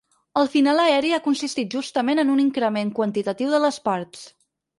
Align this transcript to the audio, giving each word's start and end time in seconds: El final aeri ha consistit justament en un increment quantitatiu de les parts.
El 0.43 0.47
final 0.51 0.79
aeri 0.83 1.11
ha 1.17 1.21
consistit 1.27 1.75
justament 1.77 2.23
en 2.25 2.33
un 2.37 2.41
increment 2.45 2.91
quantitatiu 3.01 3.53
de 3.53 3.61
les 3.69 3.79
parts. 3.91 4.27